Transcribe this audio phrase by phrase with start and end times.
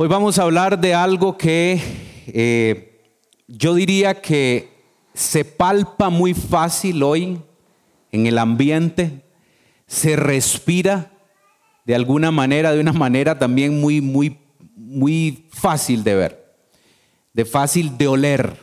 [0.00, 1.82] Hoy vamos a hablar de algo que
[2.28, 3.00] eh,
[3.48, 4.68] yo diría que
[5.12, 7.42] se palpa muy fácil hoy
[8.12, 9.24] en el ambiente,
[9.88, 11.10] se respira
[11.84, 14.38] de alguna manera, de una manera también muy, muy,
[14.76, 16.54] muy fácil de ver,
[17.32, 18.56] de fácil de oler.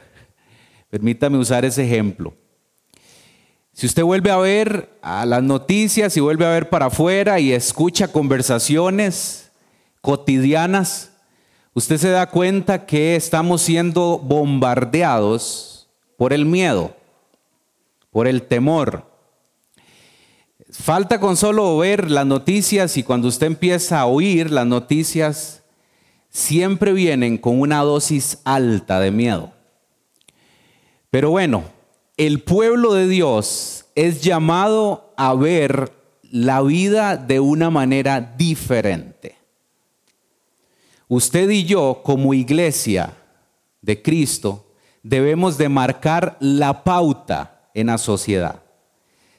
[0.89, 2.33] Permítame usar ese ejemplo.
[3.73, 7.51] Si usted vuelve a ver a las noticias y vuelve a ver para afuera y
[7.51, 9.51] escucha conversaciones
[9.99, 11.11] cotidianas,
[11.75, 16.95] usted se da cuenta que estamos siendo bombardeados por el miedo,
[18.11, 19.05] por el temor.
[20.71, 25.63] Falta con solo ver las noticias y cuando usted empieza a oír las noticias,
[26.29, 29.51] siempre vienen con una dosis alta de miedo.
[31.11, 31.65] Pero bueno,
[32.15, 35.91] el pueblo de Dios es llamado a ver
[36.23, 39.34] la vida de una manera diferente.
[41.07, 43.13] Usted y yo, como iglesia
[43.81, 44.65] de Cristo,
[45.03, 48.61] debemos de marcar la pauta en la sociedad.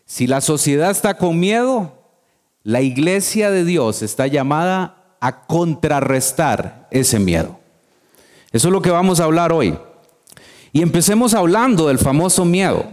[0.05, 1.93] Si la sociedad está con miedo,
[2.63, 7.59] la iglesia de Dios está llamada a contrarrestar ese miedo.
[8.53, 9.77] Eso es lo que vamos a hablar hoy.
[10.73, 12.85] Y empecemos hablando del famoso miedo,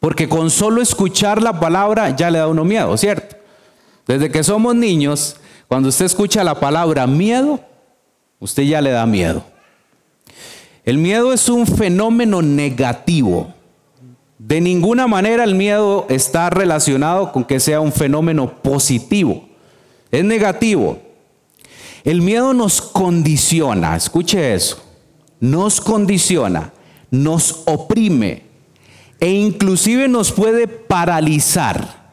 [0.00, 3.36] porque con solo escuchar la palabra ya le da uno miedo, ¿cierto?
[4.06, 5.36] Desde que somos niños,
[5.68, 7.60] cuando usted escucha la palabra miedo,
[8.42, 9.42] usted ya le da miedo.
[10.84, 13.54] El miedo es un fenómeno negativo.
[14.38, 19.48] De ninguna manera el miedo está relacionado con que sea un fenómeno positivo.
[20.10, 20.98] Es negativo.
[22.04, 24.82] El miedo nos condiciona, escuche eso,
[25.40, 26.72] nos condiciona
[27.12, 28.42] nos oprime
[29.20, 32.10] e inclusive nos puede paralizar,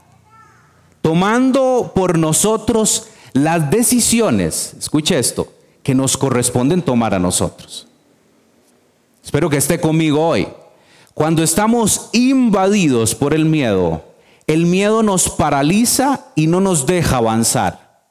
[1.01, 5.51] tomando por nosotros las decisiones, escuche esto,
[5.89, 7.87] que nos corresponden tomar a nosotros.
[9.23, 10.47] Espero que esté conmigo hoy.
[11.15, 14.03] Cuando estamos invadidos por el miedo,
[14.45, 18.03] el miedo nos paraliza y no nos deja avanzar.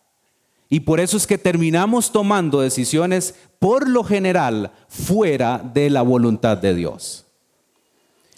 [0.68, 6.58] Y por eso es que terminamos tomando decisiones por lo general fuera de la voluntad
[6.58, 7.26] de Dios.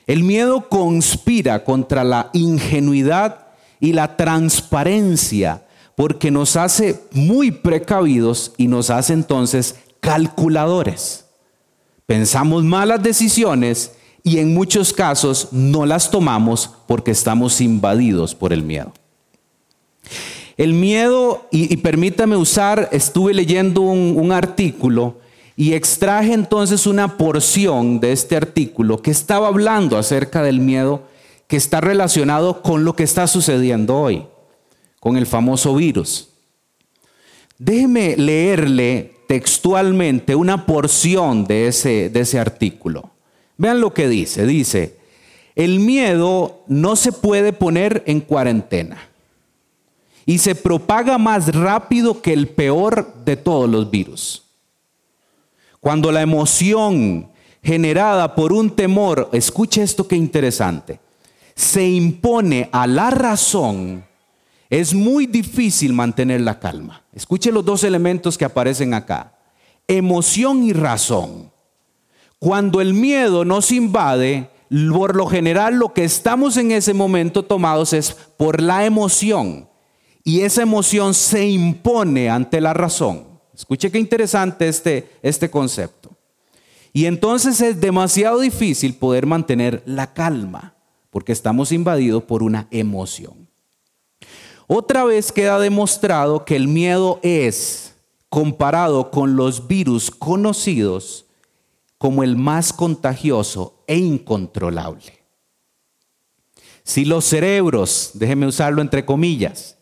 [0.06, 3.46] El miedo conspira contra la ingenuidad
[3.80, 5.62] y la transparencia
[5.94, 11.26] porque nos hace muy precavidos y nos hace entonces calculadores.
[12.06, 13.92] Pensamos malas decisiones
[14.22, 18.92] y en muchos casos no las tomamos porque estamos invadidos por el miedo.
[20.56, 25.16] El miedo, y, permítame usar, estuve leyendo un, artículo
[25.56, 31.04] y extraje entonces una porción de este artículo que estaba hablando acerca del miedo
[31.46, 34.26] que está relacionado con lo que está sucediendo hoy,
[35.00, 36.28] con el famoso virus.
[37.58, 43.10] Déjeme leerle textualmente una porción de ese, de ese artículo.
[43.56, 44.46] Vean lo que dice.
[44.46, 44.98] Dice,
[45.54, 49.10] el miedo no se puede poner en cuarentena
[50.26, 54.44] y se propaga más rápido que el peor de todos los virus.
[55.80, 57.30] Cuando la emoción
[57.62, 61.00] generada por un temor, escuche esto que interesante,
[61.54, 64.04] se impone a la razón,
[64.70, 67.02] es muy difícil mantener la calma.
[67.12, 69.36] Escuche los dos elementos que aparecen acá,
[69.88, 71.52] emoción y razón.
[72.38, 74.48] Cuando el miedo nos invade,
[74.92, 79.68] por lo general lo que estamos en ese momento tomados es por la emoción
[80.22, 83.26] y esa emoción se impone ante la razón.
[83.52, 86.16] Escuche qué interesante este, este concepto.
[86.92, 90.74] Y entonces es demasiado difícil poder mantener la calma
[91.10, 93.39] porque estamos invadidos por una emoción.
[94.72, 97.96] Otra vez queda demostrado que el miedo es,
[98.28, 101.26] comparado con los virus conocidos,
[101.98, 105.24] como el más contagioso e incontrolable.
[106.84, 109.76] Si los cerebros, déjeme usarlo entre comillas,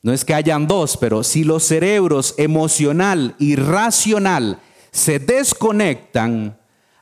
[0.00, 4.58] no es que hayan dos, pero si los cerebros emocional y racional
[4.90, 6.58] se desconectan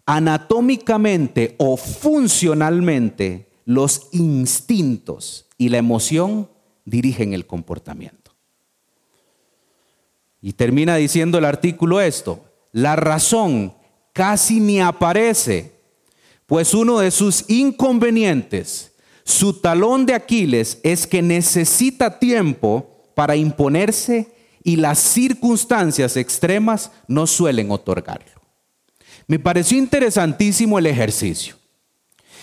[0.07, 6.49] anatómicamente o funcionalmente, los instintos y la emoción
[6.89, 8.33] dirigen el comportamiento.
[10.41, 13.75] Y termina diciendo el artículo esto, la razón
[14.13, 15.73] casi ni aparece,
[16.47, 18.89] pues uno de sus inconvenientes
[19.29, 24.33] su talón de Aquiles es que necesita tiempo para imponerse
[24.65, 28.41] y las circunstancias extremas no suelen otorgarlo.
[29.27, 31.58] Me pareció interesantísimo el ejercicio.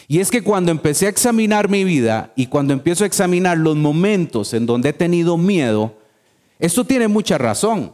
[0.07, 3.75] Y es que cuando empecé a examinar mi vida y cuando empiezo a examinar los
[3.75, 5.95] momentos en donde he tenido miedo,
[6.59, 7.93] esto tiene mucha razón.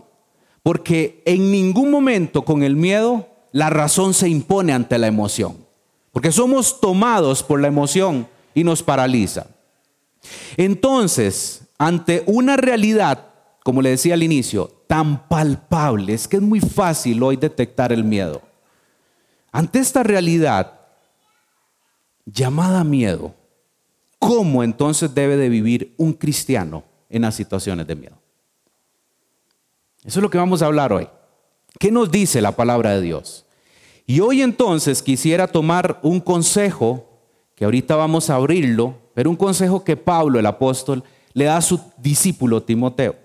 [0.63, 5.58] Porque en ningún momento con el miedo la razón se impone ante la emoción.
[6.12, 9.48] Porque somos tomados por la emoción y nos paraliza.
[10.57, 13.28] Entonces, ante una realidad,
[13.64, 18.04] como le decía al inicio, tan palpable, es que es muy fácil hoy detectar el
[18.04, 18.42] miedo.
[19.52, 20.81] Ante esta realidad
[22.25, 23.33] llamada miedo,
[24.19, 28.18] ¿cómo entonces debe de vivir un cristiano en las situaciones de miedo?
[30.03, 31.07] Eso es lo que vamos a hablar hoy.
[31.79, 33.45] ¿Qué nos dice la palabra de Dios?
[34.06, 37.07] Y hoy entonces quisiera tomar un consejo,
[37.56, 41.03] que ahorita vamos a abrirlo, pero un consejo que Pablo, el apóstol,
[41.33, 43.15] le da a su discípulo Timoteo.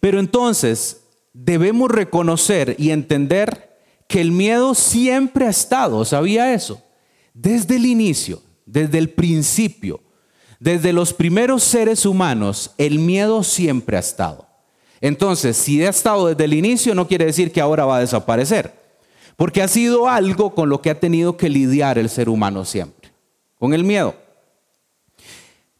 [0.00, 6.82] Pero entonces debemos reconocer y entender que el miedo siempre ha estado, ¿sabía eso?
[7.34, 10.00] Desde el inicio, desde el principio,
[10.60, 14.46] desde los primeros seres humanos, el miedo siempre ha estado.
[15.00, 18.72] Entonces, si ha estado desde el inicio, no quiere decir que ahora va a desaparecer,
[19.36, 23.10] porque ha sido algo con lo que ha tenido que lidiar el ser humano siempre,
[23.58, 24.14] con el miedo.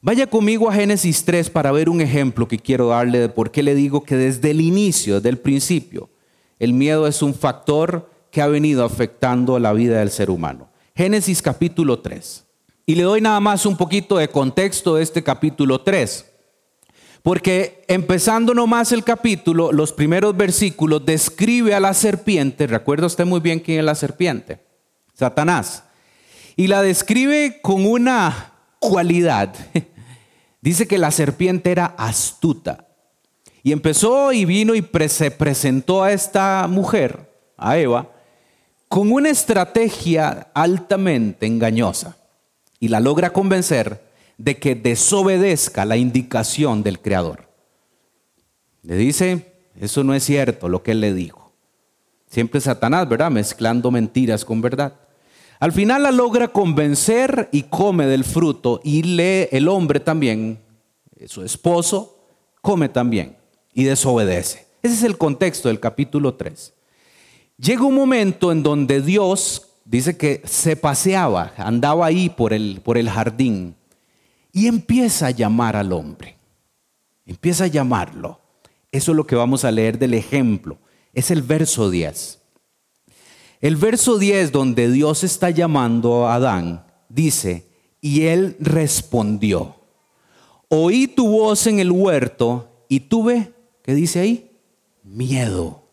[0.00, 3.62] Vaya conmigo a Génesis 3 para ver un ejemplo que quiero darle de por qué
[3.62, 6.10] le digo que desde el inicio, desde el principio,
[6.58, 10.71] el miedo es un factor que ha venido afectando la vida del ser humano.
[10.94, 12.44] Génesis capítulo 3.
[12.84, 16.26] Y le doy nada más un poquito de contexto de este capítulo 3.
[17.22, 23.40] Porque empezando nomás el capítulo, los primeros versículos describe a la serpiente, recuerda usted muy
[23.40, 24.60] bien quién es la serpiente,
[25.14, 25.84] Satanás,
[26.56, 29.54] y la describe con una cualidad.
[30.60, 32.88] Dice que la serpiente era astuta.
[33.62, 38.11] Y empezó y vino y se presentó a esta mujer, a Eva,
[38.92, 42.18] con una estrategia altamente engañosa.
[42.78, 44.02] Y la logra convencer
[44.36, 47.48] de que desobedezca la indicación del Creador.
[48.82, 51.54] Le dice, eso no es cierto lo que él le dijo.
[52.26, 53.30] Siempre Satanás, ¿verdad?
[53.30, 54.92] Mezclando mentiras con verdad.
[55.58, 60.58] Al final la logra convencer y come del fruto y le, el hombre también,
[61.28, 62.26] su esposo,
[62.60, 63.38] come también
[63.72, 64.66] y desobedece.
[64.82, 66.74] Ese es el contexto del capítulo 3.
[67.62, 72.98] Llega un momento en donde Dios dice que se paseaba, andaba ahí por el, por
[72.98, 73.76] el jardín
[74.52, 76.36] y empieza a llamar al hombre.
[77.24, 78.40] Empieza a llamarlo.
[78.90, 80.78] Eso es lo que vamos a leer del ejemplo.
[81.14, 82.40] Es el verso 10.
[83.60, 87.68] El verso 10 donde Dios está llamando a Adán, dice,
[88.00, 89.76] y él respondió,
[90.68, 93.52] oí tu voz en el huerto y tuve,
[93.84, 94.50] ¿qué dice ahí?
[95.04, 95.84] Miedo,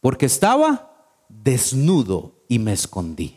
[0.00, 0.89] porque estaba
[1.42, 3.36] desnudo y me escondí.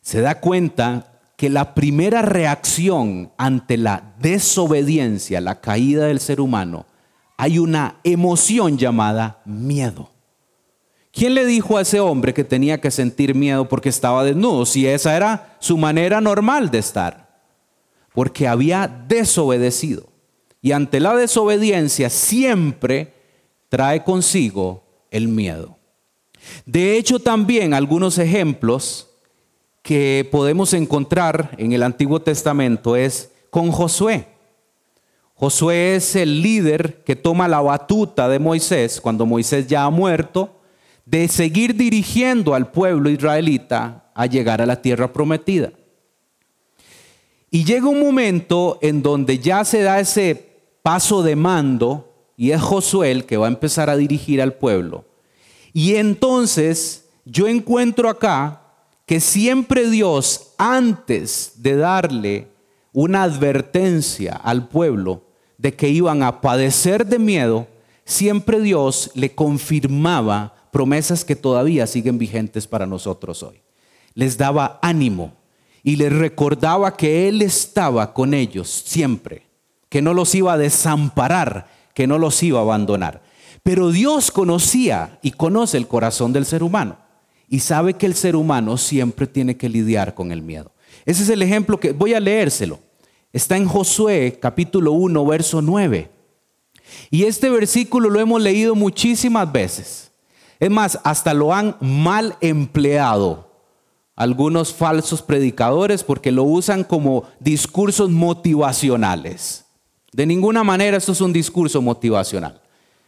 [0.00, 6.86] Se da cuenta que la primera reacción ante la desobediencia, la caída del ser humano,
[7.36, 10.10] hay una emoción llamada miedo.
[11.12, 14.66] ¿Quién le dijo a ese hombre que tenía que sentir miedo porque estaba desnudo?
[14.66, 17.40] Si esa era su manera normal de estar.
[18.12, 20.08] Porque había desobedecido.
[20.62, 23.14] Y ante la desobediencia siempre
[23.68, 25.79] trae consigo el miedo.
[26.66, 29.08] De hecho, también algunos ejemplos
[29.82, 34.28] que podemos encontrar en el Antiguo Testamento es con Josué.
[35.34, 40.60] Josué es el líder que toma la batuta de Moisés cuando Moisés ya ha muerto,
[41.06, 45.72] de seguir dirigiendo al pueblo israelita a llegar a la tierra prometida.
[47.50, 50.50] Y llega un momento en donde ya se da ese
[50.82, 55.04] paso de mando y es Josué el que va a empezar a dirigir al pueblo.
[55.72, 58.62] Y entonces yo encuentro acá
[59.06, 62.48] que siempre Dios, antes de darle
[62.92, 65.24] una advertencia al pueblo
[65.58, 67.66] de que iban a padecer de miedo,
[68.04, 73.60] siempre Dios le confirmaba promesas que todavía siguen vigentes para nosotros hoy.
[74.14, 75.34] Les daba ánimo
[75.82, 79.46] y les recordaba que Él estaba con ellos siempre,
[79.88, 83.22] que no los iba a desamparar, que no los iba a abandonar.
[83.62, 86.96] Pero Dios conocía y conoce el corazón del ser humano
[87.48, 90.72] y sabe que el ser humano siempre tiene que lidiar con el miedo.
[91.04, 92.78] Ese es el ejemplo que voy a leérselo.
[93.32, 96.10] Está en Josué capítulo 1, verso 9.
[97.10, 100.10] Y este versículo lo hemos leído muchísimas veces.
[100.58, 103.50] Es más, hasta lo han mal empleado
[104.20, 109.64] algunos falsos predicadores porque lo usan como discursos motivacionales.
[110.12, 112.60] De ninguna manera esto es un discurso motivacional.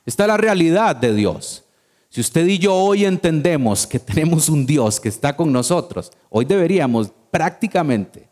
[0.04, 1.64] Está la realidad de Dios.
[2.08, 6.44] Si usted y yo hoy entendemos que tenemos un Dios que está con nosotros, hoy
[6.44, 8.28] deberíamos prácticamente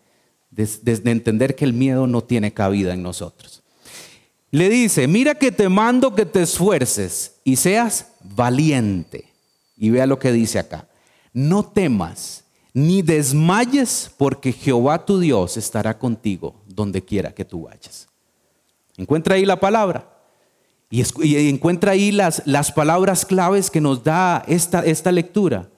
[0.51, 3.63] desde entender que el miedo no tiene cabida en nosotros.
[4.51, 9.31] le dice, mira que te mando que te esfuerces y seas valiente.
[9.77, 10.89] Y vea lo que dice acá.
[11.33, 18.09] No temas ni desmayes porque Jehová tu Dios estará contigo donde quiera que tú vayas.
[18.97, 20.20] Encuentra ahí la palabra.
[20.91, 25.69] Y, encuentra ahí las, las, palabras claves que nos da esta, esta lectura.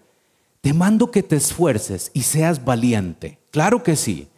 [0.63, 3.39] Te mando que te esfuerces y seas valiente.
[3.51, 4.29] Claro que sí.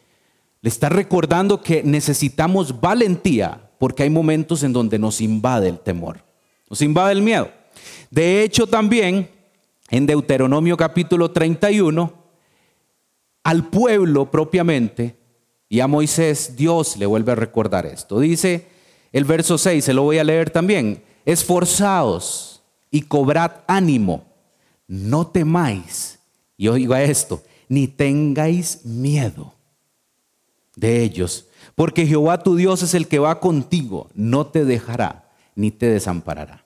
[0.63, 6.25] Le está recordando que necesitamos valentía porque hay momentos en donde nos invade el temor,
[6.71, 7.51] nos invade el miedo.
[8.11, 9.29] De hecho, también
[9.91, 12.13] en Deuteronomio capítulo 31,
[13.43, 15.17] al pueblo propiamente
[15.69, 18.19] y a Moisés, Dios le vuelve a recordar esto.
[18.19, 18.74] Dice
[19.15, 24.25] el verso 6, se lo voy a leer también, esforzaos y cobrad ánimo,
[24.89, 26.19] no temáis,
[26.57, 29.55] y oiga esto, ni tengáis miedo
[30.75, 35.71] de ellos, porque Jehová tu Dios es el que va contigo, no te dejará ni
[35.71, 36.65] te desamparará.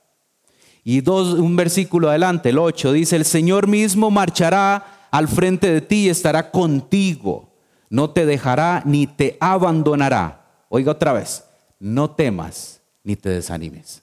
[0.82, 5.82] Y dos, un versículo adelante, el 8, dice, el Señor mismo marchará al frente de
[5.82, 7.50] ti y estará contigo,
[7.90, 10.46] no te dejará ni te abandonará.
[10.70, 11.44] Oiga otra vez,
[11.78, 14.02] no temas ni te desanimes.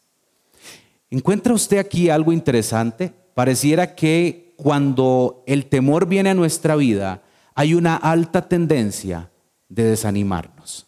[1.09, 3.13] ¿Encuentra usted aquí algo interesante?
[3.33, 7.21] Pareciera que cuando el temor viene a nuestra vida,
[7.53, 9.29] hay una alta tendencia
[9.69, 10.87] de desanimarnos.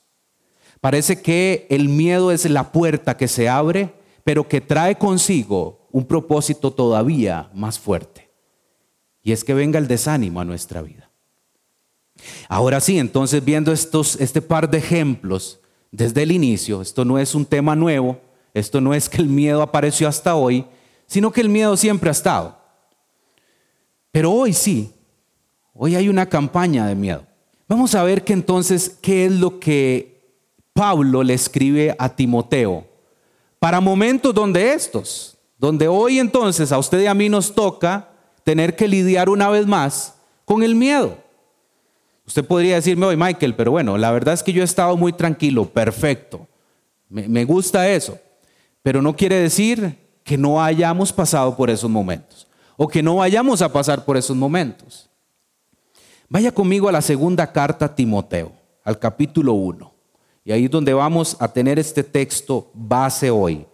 [0.82, 6.06] Parece que el miedo es la puerta que se abre, pero que trae consigo un
[6.06, 8.30] propósito todavía más fuerte.
[9.24, 11.10] Y es que venga el desánimo a nuestra vida.
[12.48, 15.60] Ahora sí, entonces viendo estos, este par de ejemplos
[15.92, 18.20] desde el inicio, esto no es un tema nuevo,
[18.54, 20.66] esto no es que el miedo apareció hasta hoy,
[21.06, 22.58] sino que el miedo siempre ha estado.
[24.12, 24.92] Pero hoy sí,
[25.74, 27.24] hoy hay una campaña de miedo.
[27.68, 30.22] Vamos a ver que entonces, ¿qué es lo que
[30.74, 32.86] Pablo le escribe a Timoteo?
[33.60, 38.10] Para momentos donde estos, donde hoy entonces a usted y a mí nos toca
[38.44, 40.16] tener que lidiar una vez más
[40.46, 41.18] con el miedo.
[42.28, 45.14] Usted podría decirme hoy, Michael, pero bueno, la verdad es que yo he estado muy
[45.14, 46.46] tranquilo, perfecto.
[47.10, 48.20] Me, me gusta eso.
[48.84, 53.62] Pero no quiere decir que no hayamos pasado por esos momentos o que no vayamos
[53.62, 55.10] a pasar por esos momentos.
[56.30, 58.52] Vaya conmigo a la segunda carta a Timoteo,
[58.84, 59.94] al capítulo 1.
[60.46, 63.66] Y ahí es donde vamos a tener este texto base hoy,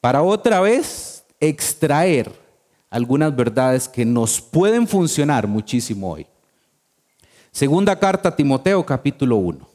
[0.00, 2.30] para otra vez extraer
[2.90, 6.26] algunas verdades que nos pueden funcionar muchísimo hoy.
[7.52, 9.68] Segunda carta a Timoteo, capítulo 1.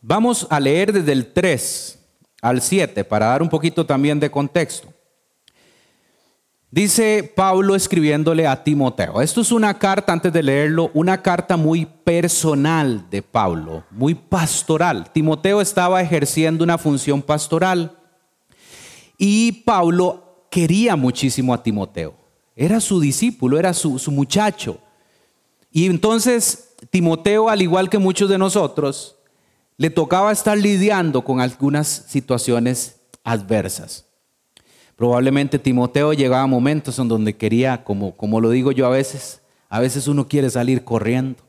[0.00, 1.98] Vamos a leer desde el 3
[2.40, 4.88] al 7 para dar un poquito también de contexto.
[6.70, 9.20] Dice Pablo escribiéndole a Timoteo.
[9.20, 15.12] Esto es una carta, antes de leerlo, una carta muy personal de Pablo, muy pastoral.
[15.12, 17.98] Timoteo estaba ejerciendo una función pastoral
[19.18, 22.14] y Pablo quería muchísimo a Timoteo.
[22.54, 24.78] Era su discípulo, era su, su muchacho.
[25.70, 29.16] Y entonces Timoteo, al igual que muchos de nosotros,
[29.76, 34.06] le tocaba estar lidiando con algunas situaciones adversas.
[34.96, 39.40] Probablemente Timoteo llegaba a momentos en donde quería, como, como lo digo yo a veces,
[39.70, 41.42] a veces uno quiere salir corriendo.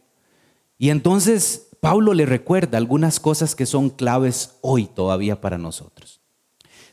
[0.77, 6.21] Y entonces Pablo le recuerda algunas cosas que son claves hoy todavía para nosotros.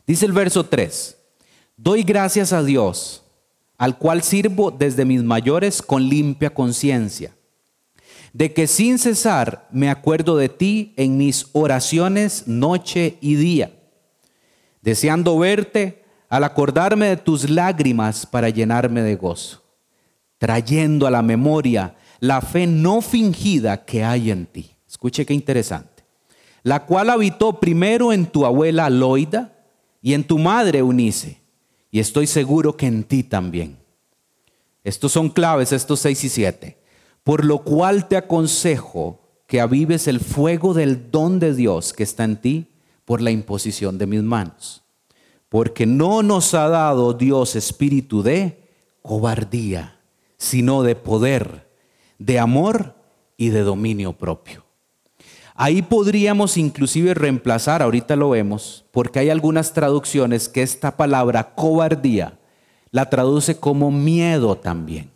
[0.06, 1.16] Dice el verso 3,
[1.76, 3.22] doy gracias a Dios,
[3.78, 7.34] al cual sirvo desde mis mayores con limpia conciencia,
[8.32, 13.72] de que sin cesar me acuerdo de ti en mis oraciones noche y día,
[14.82, 19.62] deseando verte al acordarme de tus lágrimas para llenarme de gozo,
[20.38, 24.70] trayendo a la memoria la fe no fingida que hay en ti.
[24.88, 26.04] Escuche qué interesante.
[26.62, 29.52] La cual habitó primero en tu abuela Loida
[30.02, 31.37] y en tu madre Unice,
[31.90, 33.78] y estoy seguro que en ti también.
[34.84, 36.78] Estos son claves, estos seis y siete.
[37.24, 42.24] Por lo cual te aconsejo que avives el fuego del don de Dios que está
[42.24, 42.66] en ti
[43.04, 44.82] por la imposición de mis manos
[45.48, 48.58] porque no nos ha dado Dios espíritu de
[49.02, 50.00] cobardía,
[50.36, 51.68] sino de poder,
[52.18, 52.94] de amor
[53.36, 54.64] y de dominio propio.
[55.60, 62.38] Ahí podríamos inclusive reemplazar, ahorita lo vemos, porque hay algunas traducciones que esta palabra cobardía
[62.92, 65.10] la traduce como miedo también.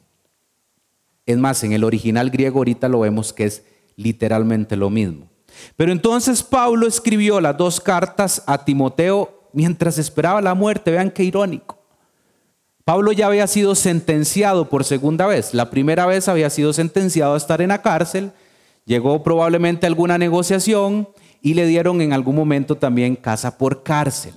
[1.26, 3.62] Es más, en el original griego ahorita lo vemos que es
[3.94, 5.28] literalmente lo mismo.
[5.76, 10.90] Pero entonces Pablo escribió las dos cartas a Timoteo mientras esperaba la muerte.
[10.90, 11.78] Vean qué irónico.
[12.84, 15.54] Pablo ya había sido sentenciado por segunda vez.
[15.54, 18.32] La primera vez había sido sentenciado a estar en la cárcel.
[18.84, 21.08] Llegó probablemente alguna negociación
[21.40, 24.34] y le dieron en algún momento también casa por cárcel.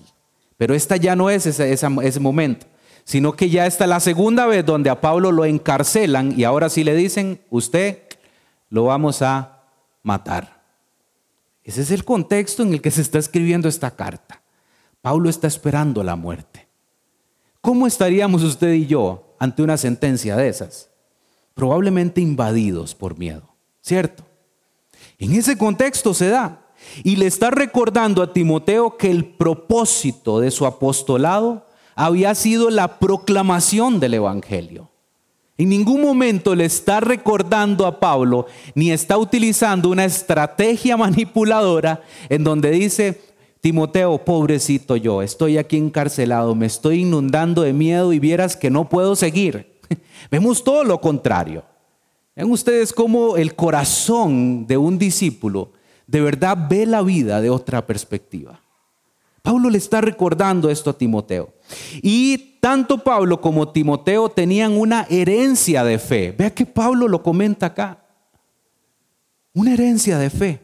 [0.57, 2.65] Pero esta ya no es ese, momento,
[3.03, 6.83] sino que ya está la segunda vez donde a Pablo lo encarcelan y ahora sí
[6.83, 7.99] le dicen, usted
[8.69, 9.63] lo vamos a
[10.01, 10.63] matar.
[11.63, 14.41] Ese es el contexto en el que se está escribiendo esta carta.
[15.01, 16.67] Pablo está esperando la muerte.
[17.61, 20.89] ¿Cómo estaríamos usted y yo ante una sentencia de esas?
[21.53, 24.24] Probablemente invadidos por miedo, ¿cierto?
[25.19, 26.61] En ese contexto se da.
[27.03, 32.99] Y le está recordando a Timoteo que el propósito de su apostolado había sido la
[32.99, 34.91] proclamación del Evangelio.
[35.57, 42.43] En ningún momento le está recordando a Pablo ni está utilizando una estrategia manipuladora en
[42.43, 43.21] donde dice,
[43.61, 48.89] Timoteo, pobrecito yo, estoy aquí encarcelado, me estoy inundando de miedo y vieras que no
[48.89, 49.79] puedo seguir.
[50.29, 51.63] Vemos todo lo contrario.
[52.35, 55.71] Ven ustedes cómo el corazón de un discípulo
[56.07, 58.61] de verdad ve la vida de otra perspectiva.
[59.41, 61.53] Pablo le está recordando esto a Timoteo.
[62.01, 66.33] Y tanto Pablo como Timoteo tenían una herencia de fe.
[66.35, 68.03] Vea que Pablo lo comenta acá.
[69.53, 70.61] Una herencia de fe.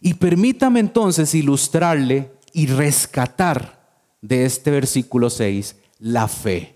[0.00, 3.82] Y permítame entonces ilustrarle y rescatar
[4.20, 6.71] de este versículo 6 la fe.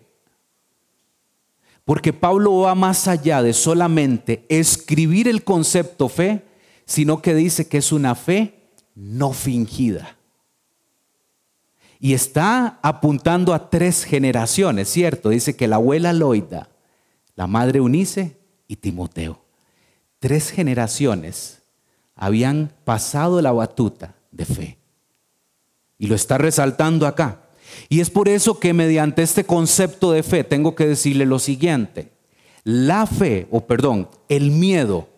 [1.86, 6.44] Porque Pablo va más allá de solamente escribir el concepto fe,
[6.84, 10.16] sino que dice que es una fe no fingida.
[12.00, 15.28] Y está apuntando a tres generaciones, ¿cierto?
[15.28, 16.68] Dice que la abuela Loida,
[17.36, 19.40] la madre Unice y Timoteo.
[20.18, 21.62] Tres generaciones
[22.16, 24.78] habían pasado la batuta de fe.
[25.98, 27.45] Y lo está resaltando acá.
[27.88, 32.10] Y es por eso que mediante este concepto de fe tengo que decirle lo siguiente.
[32.64, 35.08] La fe, o perdón, el miedo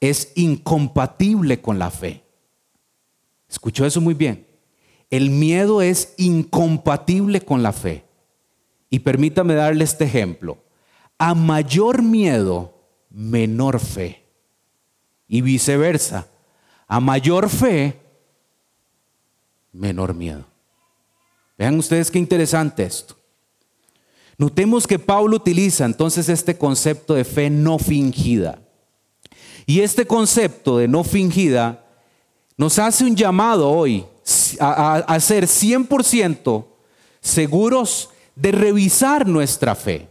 [0.00, 2.22] es incompatible con la fe.
[3.48, 4.46] ¿Escuchó eso muy bien?
[5.10, 8.04] El miedo es incompatible con la fe.
[8.88, 10.58] Y permítame darle este ejemplo.
[11.18, 12.74] A mayor miedo,
[13.10, 14.24] menor fe.
[15.28, 16.28] Y viceversa.
[16.86, 17.98] A mayor fe,
[19.72, 20.51] menor miedo.
[21.62, 23.14] Vean ustedes qué interesante esto.
[24.36, 28.58] Notemos que Pablo utiliza entonces este concepto de fe no fingida.
[29.64, 31.86] Y este concepto de no fingida
[32.56, 34.04] nos hace un llamado hoy
[34.58, 36.64] a, a ser 100%
[37.20, 40.08] seguros de revisar nuestra fe.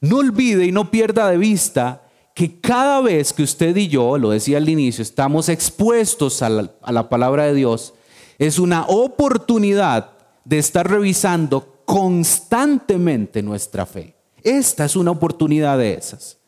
[0.00, 4.30] No olvide y no pierda de vista que cada vez que usted y yo, lo
[4.30, 7.92] decía al inicio, estamos expuestos a a la palabra de Dios,
[8.38, 10.13] es una oportunidad
[10.44, 14.14] de estar revisando constantemente nuestra fe.
[14.42, 16.38] Esta es una oportunidad de esas.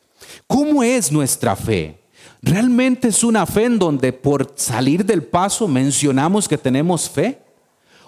[0.47, 2.01] ¿Cómo es nuestra fe?
[2.43, 7.43] ¿Realmente es una fe en donde por salir del paso mencionamos que tenemos fe?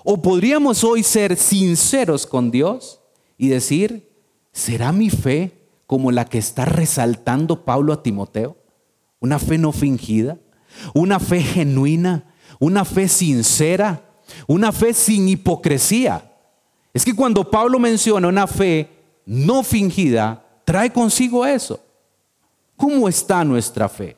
[0.05, 3.01] ¿O podríamos hoy ser sinceros con Dios
[3.37, 4.11] y decir,
[4.53, 8.57] ¿será mi fe como la que está resaltando Pablo a Timoteo?
[9.21, 10.39] ¿Una fe no fingida?
[10.95, 12.35] ¿Una fe genuina?
[12.59, 14.08] ¿Una fe sincera?
[14.47, 16.31] Una fe sin hipocresía.
[16.93, 18.89] Es que cuando Pablo menciona una fe
[19.27, 21.81] no fingida, trae consigo eso.
[22.77, 24.17] ¿Cómo está nuestra fe?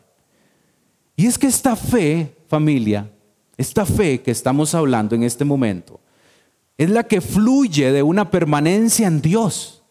[1.17, 3.11] Y es que esta fe, familia,
[3.57, 6.01] esta fe que estamos hablando en este momento,
[6.79, 9.83] es la que fluye de una permanencia en Dios,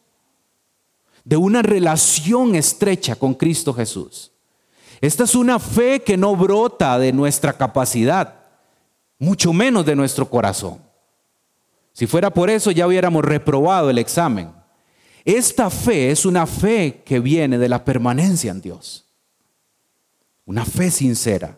[1.24, 4.32] de una relación estrecha con Cristo Jesús.
[5.02, 8.39] Esta es una fe que no brota de nuestra capacidad,
[9.20, 10.82] mucho menos de nuestro corazón.
[11.94, 14.52] Si fuera por eso ya hubiéramos reprobado el examen.
[15.26, 19.06] Esta fe es una fe que viene de la permanencia en Dios.
[20.46, 21.58] Una fe sincera.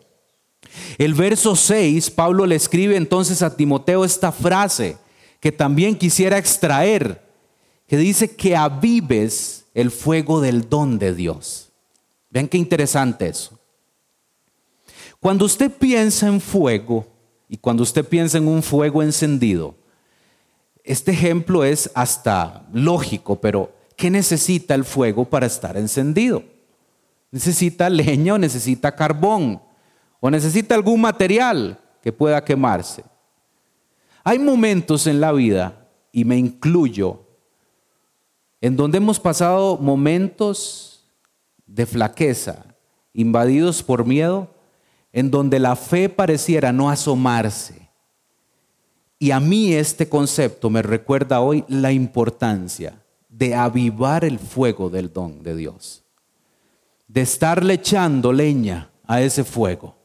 [0.98, 4.96] El verso 6, Pablo le escribe entonces a Timoteo esta frase
[5.40, 7.22] que también quisiera extraer,
[7.86, 11.70] que dice que avives el fuego del don de Dios.
[12.30, 13.58] Vean qué interesante eso.
[15.20, 17.06] Cuando usted piensa en fuego,
[17.52, 19.74] y cuando usted piensa en un fuego encendido,
[20.84, 26.42] este ejemplo es hasta lógico, pero ¿qué necesita el fuego para estar encendido?
[27.30, 29.60] Necesita leña o necesita carbón
[30.18, 33.04] o necesita algún material que pueda quemarse.
[34.24, 37.26] Hay momentos en la vida, y me incluyo,
[38.62, 41.06] en donde hemos pasado momentos
[41.66, 42.64] de flaqueza,
[43.12, 44.48] invadidos por miedo,
[45.12, 47.90] en donde la fe pareciera no asomarse.
[49.18, 55.12] Y a mí este concepto me recuerda hoy la importancia de avivar el fuego del
[55.12, 56.04] don de Dios,
[57.06, 59.96] de estarle echando leña a ese fuego.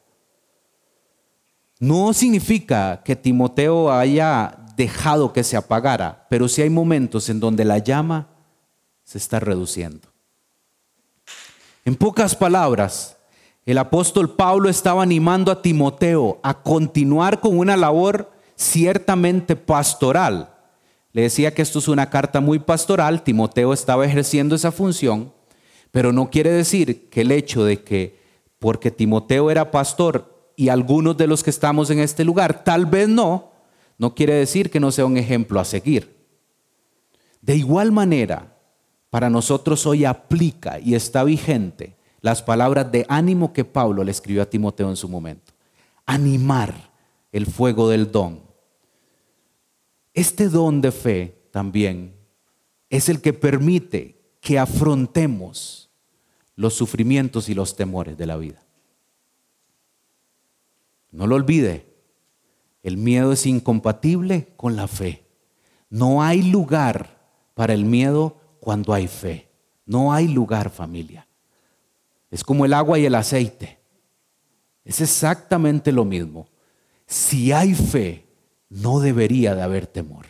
[1.80, 7.66] No significa que Timoteo haya dejado que se apagara, pero sí hay momentos en donde
[7.66, 8.30] la llama
[9.04, 10.08] se está reduciendo.
[11.86, 13.17] En pocas palabras,
[13.68, 20.56] el apóstol Pablo estaba animando a Timoteo a continuar con una labor ciertamente pastoral.
[21.12, 25.34] Le decía que esto es una carta muy pastoral, Timoteo estaba ejerciendo esa función,
[25.92, 28.22] pero no quiere decir que el hecho de que
[28.58, 33.10] porque Timoteo era pastor y algunos de los que estamos en este lugar, tal vez
[33.10, 33.52] no,
[33.98, 36.16] no quiere decir que no sea un ejemplo a seguir.
[37.42, 38.56] De igual manera,
[39.10, 41.97] para nosotros hoy aplica y está vigente
[42.28, 45.54] las palabras de ánimo que Pablo le escribió a Timoteo en su momento.
[46.06, 46.92] Animar
[47.32, 48.42] el fuego del don.
[50.14, 52.18] Este don de fe también
[52.90, 55.90] es el que permite que afrontemos
[56.58, 58.62] los sufrimientos y los temores de la vida.
[61.12, 61.86] No lo olvide,
[62.84, 65.24] el miedo es incompatible con la fe.
[65.90, 67.22] No hay lugar
[67.54, 69.50] para el miedo cuando hay fe.
[69.86, 71.27] No hay lugar, familia.
[72.30, 73.80] Es como el agua y el aceite.
[74.84, 76.48] Es exactamente lo mismo.
[77.06, 78.26] Si hay fe,
[78.70, 80.28] no debería de haber temor.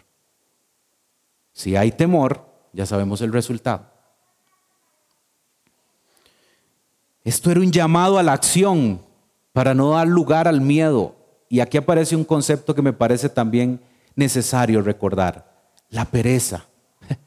[1.53, 3.91] Si hay temor, ya sabemos el resultado.
[7.23, 9.01] Esto era un llamado a la acción,
[9.57, 11.15] para no dar lugar al miedo.
[11.49, 13.81] Y aquí aparece un concepto que me parece también
[14.15, 15.51] necesario recordar,
[15.89, 16.67] la pereza.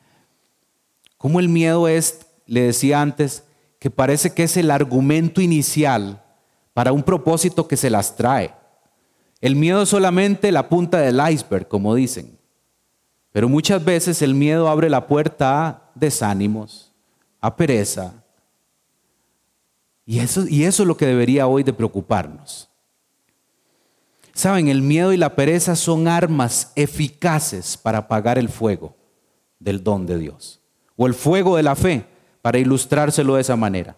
[1.18, 3.42] Como el miedo es, le decía antes,
[3.80, 6.22] que parece que es el argumento inicial
[6.72, 8.54] para un propósito que se las trae.
[9.40, 12.38] El miedo es solamente la punta del iceberg, como dicen.
[13.32, 16.92] Pero muchas veces el miedo abre la puerta a desánimos,
[17.40, 18.12] a pereza,
[20.04, 22.68] y eso, y eso es lo que debería hoy de preocuparnos.
[24.34, 28.96] Saben, el miedo y la pereza son armas eficaces para apagar el fuego
[29.58, 30.60] del don de Dios.
[30.96, 32.06] O el fuego de la fe,
[32.42, 33.96] para ilustrárselo de esa manera.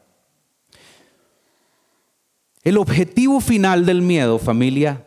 [2.62, 5.06] El objetivo final del miedo, familia,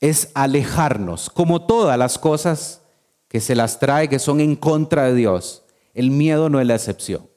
[0.00, 2.82] es alejarnos, como todas las cosas
[3.28, 5.62] que se las trae, que son en contra de Dios.
[5.94, 7.28] El miedo no es la excepción.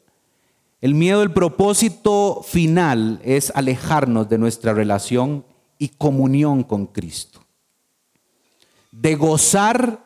[0.82, 5.46] El miedo, el propósito final es alejarnos de nuestra relación
[5.78, 7.46] y comunión con Cristo.
[8.92, 10.03] De gozar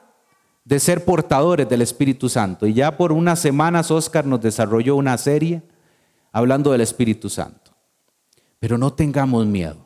[0.68, 2.68] de ser portadores del Espíritu Santo.
[2.68, 5.62] Y ya por unas semanas Oscar nos desarrolló una serie
[6.34, 7.72] hablando del Espíritu Santo.
[8.60, 9.78] Pero no tengamos miedo.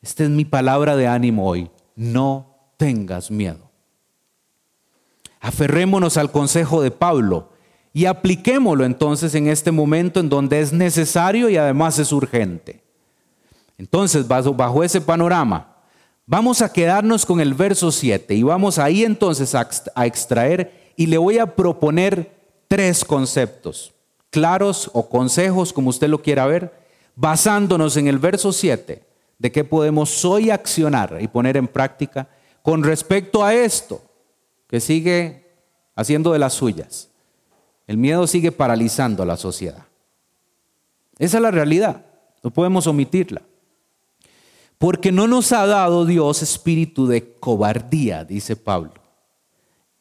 [0.00, 1.72] Esta es mi palabra de ánimo hoy.
[1.96, 3.68] No tengas miedo.
[5.40, 7.50] Aferrémonos al consejo de Pablo
[7.92, 12.84] y apliquémoslo entonces en este momento en donde es necesario y además es urgente.
[13.76, 15.69] Entonces, bajo, ese panorama,
[16.30, 21.18] vamos a quedarnos con el verso 7 y vamos ahí entonces a, extraer y le
[21.18, 22.30] voy a proponer
[22.68, 23.92] tres conceptos
[24.30, 26.72] claros o consejos, como usted lo quiera ver,
[27.16, 29.02] basándonos en el verso 7
[29.40, 32.28] de qué podemos hoy accionar y poner en práctica
[32.62, 34.00] con respecto a esto
[34.68, 35.50] que sigue
[35.96, 37.10] haciendo de las suyas.
[37.88, 39.84] El miedo sigue paralizando a la sociedad.
[41.18, 42.06] Esa es la realidad,
[42.44, 43.42] no podemos omitirla.
[44.80, 48.94] Porque no nos ha dado Dios espíritu de cobardía, dice Pablo,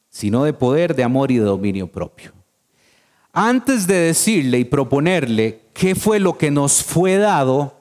[0.10, 2.32] sino de poder, de amor y de dominio propio.
[3.34, 7.74] Antes de decirle y proponerle qué fue lo que nos fue dado,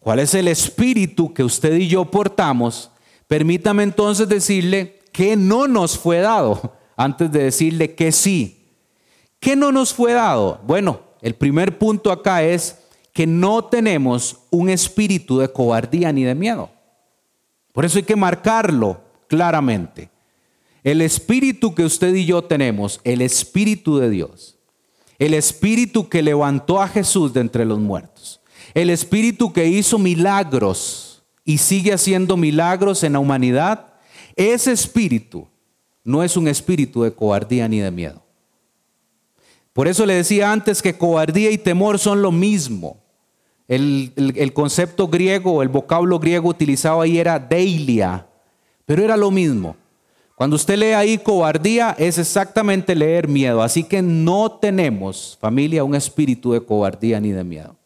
[0.00, 2.90] cuál es el espíritu que usted y yo portamos,
[3.26, 8.68] permítame entonces decirle que no nos fue dado, antes de decirle que sí.
[9.40, 10.60] ¿Qué no nos fue dado?
[10.66, 12.83] Bueno, el primer punto acá es
[13.14, 16.68] que no tenemos un espíritu de cobardía ni de miedo.
[17.72, 20.10] Por eso hay que marcarlo claramente.
[20.82, 24.58] El espíritu que usted y yo tenemos, el espíritu de Dios,
[25.18, 28.40] el espíritu que levantó a Jesús de entre los muertos,
[28.74, 33.94] el espíritu que hizo milagros y sigue haciendo milagros en la humanidad,
[34.34, 35.46] ese espíritu
[36.02, 38.24] no es un espíritu de cobardía ni de miedo.
[39.72, 43.03] Por eso le decía antes que cobardía y temor son lo mismo.
[43.66, 48.26] El, concepto griego, el vocablo griego utilizado ahí era deilia,
[48.84, 49.76] pero era lo mismo.
[50.34, 55.94] Cuando usted lee ahí cobardía es exactamente leer miedo, así que no tenemos, familia, un
[55.94, 57.76] espíritu de cobardía ni de miedo.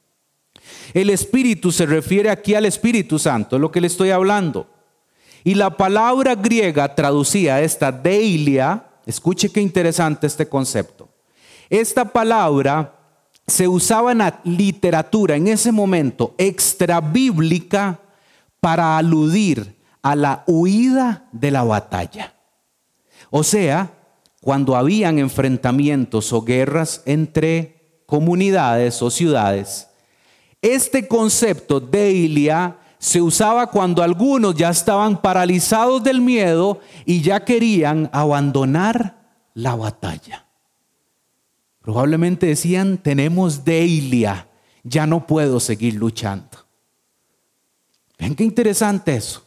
[0.94, 4.66] El espíritu se refiere aquí al Espíritu Santo, es lo que le estoy hablando.
[5.44, 11.08] Y la palabra griega traducida esta deilia, escuche qué interesante este concepto.
[11.70, 12.97] Esta palabra
[13.48, 17.98] se usaba en la literatura en ese momento extra bíblica
[18.60, 22.34] para aludir a la huida de la batalla.
[23.30, 23.90] O sea,
[24.42, 29.88] cuando habían enfrentamientos o guerras entre comunidades o ciudades,
[30.60, 37.44] este concepto de Ilia se usaba cuando algunos ya estaban paralizados del miedo y ya
[37.44, 39.16] querían abandonar
[39.54, 40.47] la batalla.
[41.88, 44.46] Probablemente decían, tenemos Deilia,
[44.82, 46.66] ya no puedo seguir luchando.
[48.18, 49.42] Ven qué interesante eso.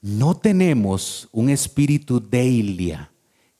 [0.00, 3.10] No tenemos un espíritu Deilia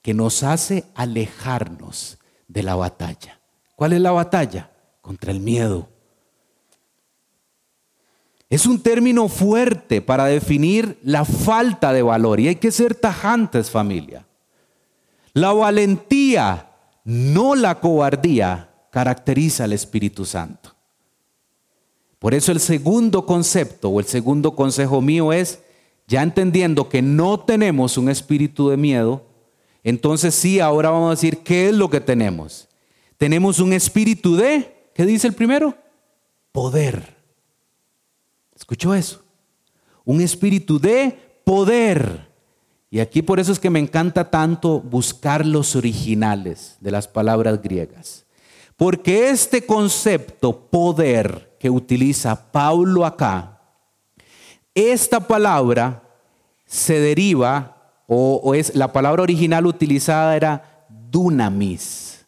[0.01, 3.37] que nos hace alejarnos de la batalla.
[3.75, 4.71] ¿Cuál es la batalla?
[5.01, 5.89] Contra el miedo.
[8.49, 13.69] Es un término fuerte para definir la falta de valor y hay que ser tajantes
[13.69, 14.25] familia.
[15.33, 16.67] La valentía,
[17.07, 20.75] no la cobardía, caracteriza al Espíritu Santo.
[22.19, 25.61] Por eso el segundo concepto o el segundo consejo mío es,
[26.05, 29.25] ya entendiendo que no tenemos un espíritu de miedo,
[29.85, 32.67] entonces sí, ahora vamos a decir, ¿qué es lo que tenemos?
[33.15, 35.77] Tenemos un espíritu de, ¿qué dice el primero?
[36.51, 37.15] Poder.
[38.53, 39.23] ¿Escuchó eso?
[40.03, 42.26] Un espíritu de poder.
[42.89, 47.61] Y aquí por eso es que me encanta tanto buscar los originales de las palabras
[47.61, 48.25] griegas.
[48.77, 53.59] Porque este concepto poder que utiliza Pablo acá,
[54.73, 56.03] esta palabra
[56.65, 62.25] se deriva, o, es la palabra original utilizada era dunamis.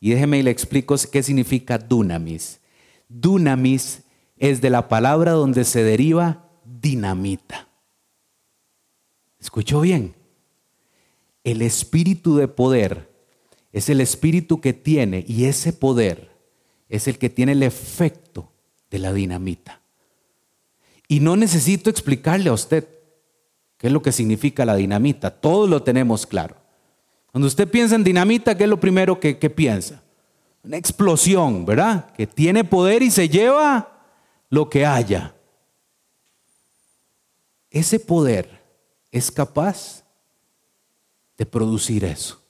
[0.00, 2.60] Y déjeme y le explico qué significa dunamis.
[3.08, 4.02] Dunamis
[4.36, 7.65] es de la palabra donde se deriva dinamita.
[9.46, 10.12] ¿Escuchó bien?
[11.44, 13.08] El espíritu de poder
[13.72, 16.32] es el espíritu que tiene y ese poder
[16.88, 18.50] es el que tiene el efecto
[18.90, 19.82] de la dinamita.
[21.06, 22.88] Y no necesito explicarle a usted
[23.78, 25.30] qué es lo que significa la dinamita.
[25.30, 26.56] Todos lo tenemos claro.
[27.30, 30.02] Cuando usted piensa en dinamita, ¿qué es lo primero que, que piensa?
[30.64, 32.12] Una explosión, ¿verdad?
[32.14, 34.02] Que tiene poder y se lleva
[34.50, 35.36] lo que haya.
[37.70, 38.65] Ese poder
[39.16, 40.04] es capaz
[41.36, 42.40] de producir eso.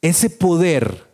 [0.00, 1.06] Ese poder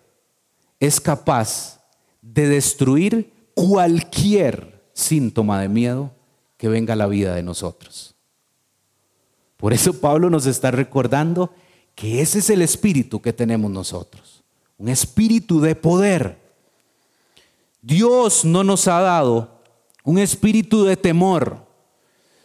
[0.79, 1.81] es capaz
[2.23, 6.13] de destruir cualquier síntoma de miedo
[6.57, 8.15] que venga a la vida de nosotros.
[9.57, 11.53] Por eso Pablo nos está recordando
[11.95, 14.45] que ese es el espíritu que tenemos nosotros,
[14.79, 16.47] un espíritu de poder
[17.87, 19.61] Dios no nos ha dado
[20.03, 21.66] un espíritu de temor,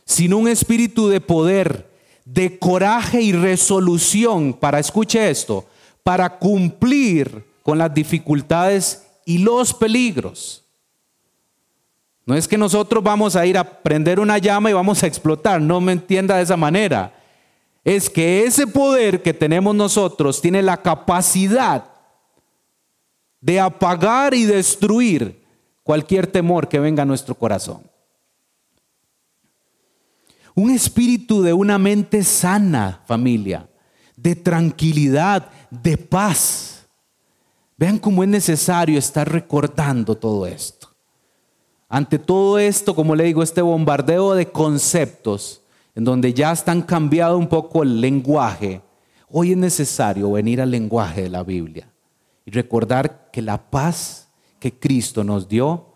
[0.06, 1.90] sino un espíritu de poder,
[2.26, 5.66] de coraje y resolución para, escuche esto,
[6.04, 10.64] para cumplir con las dificultades y los peligros.
[12.26, 15.62] No es que nosotros vamos a ir a prender una llama y vamos a explotar,
[15.62, 17.14] no me entienda de esa manera.
[17.84, 21.86] Es que ese poder que tenemos nosotros tiene la capacidad
[23.42, 25.44] de apagar y destruir
[25.84, 27.91] cualquier temor que venga a nuestro corazón.
[30.56, 33.70] Un espíritu de una mente sana, familia,
[34.16, 36.88] de tranquilidad, de paz.
[37.78, 40.90] Vean cómo es necesario estar recordando todo esto.
[41.90, 45.62] Ante todo esto, como le digo, este bombardeo de conceptos,
[45.96, 48.82] en donde ya están cambiado un poco el lenguaje,
[49.30, 51.92] hoy es necesario venir al lenguaje de la Biblia
[52.46, 55.88] y recordar que la paz que Cristo nos dio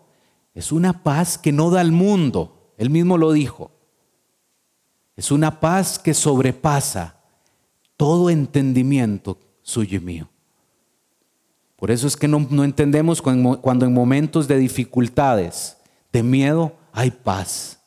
[0.54, 2.72] es una paz que no da al mundo.
[2.78, 3.70] Él mismo lo dijo.
[5.16, 7.16] Es una paz que sobrepasa
[7.96, 10.28] todo entendimiento suyo y mío.
[11.76, 15.76] Por eso es que no, entendemos cuando, cuando en momentos de dificultades,
[16.12, 17.78] de miedo, hay paz.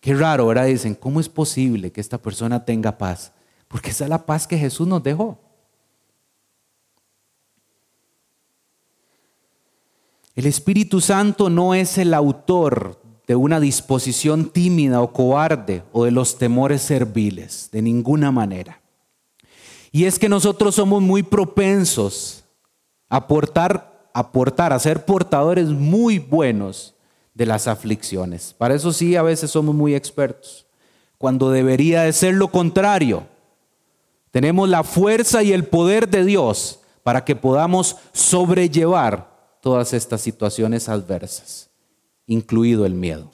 [0.00, 0.66] Qué raro, ¿verdad?
[0.66, 3.32] Dicen, ¿cómo es posible que esta persona tenga paz?
[3.68, 5.38] Porque esa es la paz que Jesús nos dejó.
[10.34, 16.10] El Espíritu Santo no es el autor de una disposición tímida o cobarde o de
[16.10, 18.80] los temores serviles, de ninguna manera.
[19.92, 22.42] Y es que nosotros somos muy propensos
[23.08, 26.96] a aportar, a ser portadores muy buenos
[27.32, 28.52] de las aflicciones.
[28.58, 30.66] Para eso sí, a veces somos muy expertos,
[31.16, 33.28] cuando debería de ser lo contrario.
[34.32, 40.88] Tenemos la fuerza y el poder de Dios para que podamos sobrellevar todas estas situaciones
[40.88, 41.69] adversas,
[42.30, 43.30] incluido el miedo.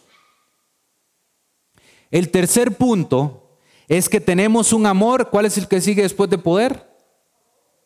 [2.10, 5.28] El tercer punto es que tenemos un amor.
[5.30, 6.88] ¿Cuál es el que sigue después de poder?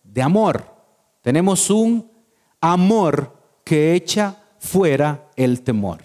[0.04, 0.64] De amor.
[1.20, 2.10] Tenemos un
[2.60, 5.98] amor que echa fuera el temor.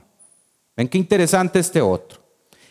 [0.75, 2.19] Ven qué interesante este otro.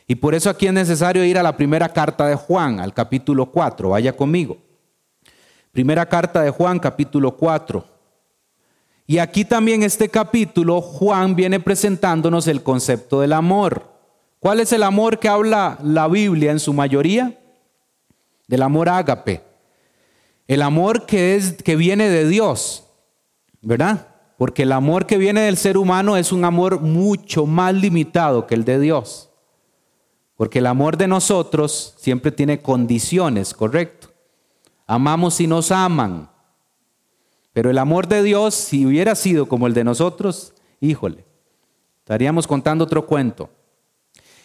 [0.06, 3.46] Y por eso aquí es necesario ir a la primera carta de Juan, al capítulo
[3.50, 3.90] 4.
[3.90, 4.58] Vaya conmigo.
[5.70, 7.93] Primera carta de Juan, capítulo 4.
[9.06, 13.92] Y aquí también este capítulo, Juan viene presentándonos el concepto del amor.
[14.40, 17.38] ¿Cuál es el amor que habla la Biblia en su mayoría?
[18.46, 19.42] Del amor ágape.
[20.46, 22.84] El amor que, es, que viene de Dios,
[23.62, 24.08] ¿verdad?
[24.36, 28.54] Porque el amor que viene del ser humano es un amor mucho más limitado que
[28.54, 29.30] el de Dios.
[30.36, 34.08] Porque el amor de nosotros siempre tiene condiciones, ¿correcto?
[34.86, 36.33] Amamos y nos aman.
[37.54, 41.24] Pero el amor de Dios, si hubiera sido como el de nosotros, híjole,
[42.00, 43.48] estaríamos contando otro cuento.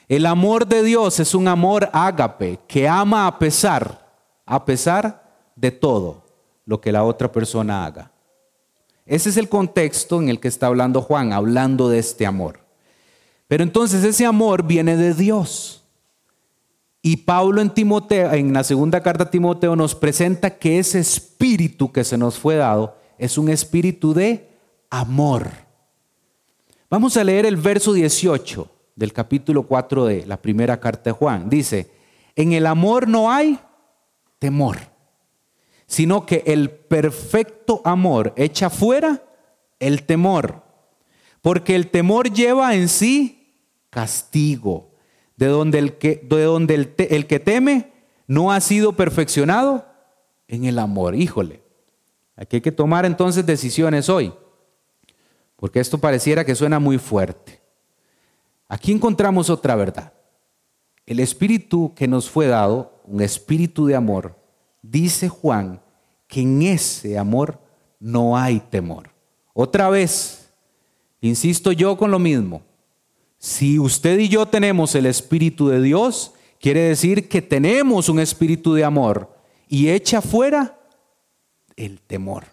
[0.08, 4.08] El amor de Dios es un amor ágape que ama a pesar,
[4.45, 5.24] a pesar
[5.56, 6.24] de todo
[6.65, 8.12] lo que la otra persona haga.
[9.08, 12.60] Ese es el contexto en el que está hablando Juan, hablando de este amor.
[13.48, 15.84] Pero entonces ese amor viene de Dios.
[17.02, 21.91] Y Pablo en Timoteo, en la segunda carta a Timoteo nos presenta que ese espíritu
[21.91, 24.50] que se nos fue dado es un espíritu de
[24.90, 25.52] amor.
[26.90, 31.50] Vamos a leer el verso 18 del capítulo 4 de la primera carta de Juan.
[31.50, 31.92] Dice,
[32.36, 33.60] en el amor no hay
[34.40, 34.78] temor
[35.90, 39.24] sino que el perfecto amor echa fuera
[39.80, 40.62] el temor,
[41.42, 43.58] porque el temor lleva en sí
[43.90, 44.92] castigo,
[45.36, 47.92] de donde el que, de donde el, el que teme
[48.28, 49.88] no ha sido perfeccionado
[50.48, 51.16] en el amor.
[51.16, 51.64] Híjole,
[52.39, 54.34] aquí hay que tomar entonces decisiones hoy,
[55.58, 57.60] porque esto pareciera que suena muy fuerte.
[58.69, 60.13] Aquí encontramos otra verdad.
[61.06, 64.39] El espíritu que nos fue dado, un espíritu de amor,
[64.82, 65.82] dice Juan
[66.28, 67.60] que en ese amor
[67.99, 69.10] no hay temor.
[69.54, 70.54] Otra vez,
[71.19, 72.62] insisto yo con lo mismo,
[73.38, 78.73] si usted y yo tenemos el Espíritu de Dios, quiere decir que tenemos un espíritu
[78.73, 79.36] de amor
[79.67, 80.79] y echa fuera
[81.80, 82.46] el temor.